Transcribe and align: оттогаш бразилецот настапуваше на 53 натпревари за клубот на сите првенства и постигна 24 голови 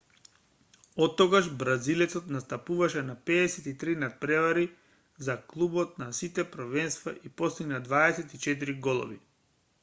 оттогаш 1.07 1.49
бразилецот 1.63 2.31
настапуваше 2.35 3.03
на 3.09 3.15
53 3.31 3.93
натпревари 4.05 4.65
за 5.29 5.37
клубот 5.53 5.95
на 6.05 6.09
сите 6.23 6.47
првенства 6.57 7.15
и 7.31 7.33
постигна 7.43 7.85
24 7.93 8.79
голови 8.89 9.21